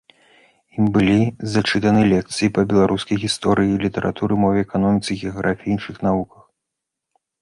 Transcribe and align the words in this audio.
Ім 0.77 0.85
былі 0.95 1.17
зачытаны 1.55 2.01
лекцыі 2.13 2.49
па 2.57 2.61
беларускай 2.71 3.21
гісторыі, 3.25 3.77
літаратуры, 3.87 4.33
мове, 4.45 4.59
эканоміцы, 4.69 5.11
геаграфіі 5.25 5.69
і 5.73 5.75
іншых 5.75 5.95
навуках. 6.09 6.43